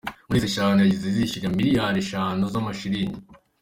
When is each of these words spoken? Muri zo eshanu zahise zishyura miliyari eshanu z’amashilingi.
Muri 0.27 0.41
zo 0.43 0.47
eshanu 0.49 0.77
zahise 0.81 1.07
zishyura 1.17 1.53
miliyari 1.57 1.97
eshanu 2.03 2.41
z’amashilingi. 2.53 3.19